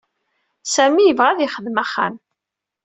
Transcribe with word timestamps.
Sami 0.73 1.03
yebɣa 1.03 1.29
ad 1.31 1.39
yexdem 1.41 1.77
axxam. 1.83 2.15